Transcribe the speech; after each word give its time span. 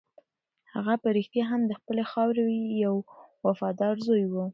هغه 0.73 0.93
په 1.01 1.07
رښتیا 1.17 1.43
هم 1.51 1.61
د 1.65 1.71
خپلې 1.79 2.03
خاورې 2.11 2.43
یو 2.85 2.95
وفادار 3.45 3.95
زوی 4.07 4.25
و. 4.31 4.35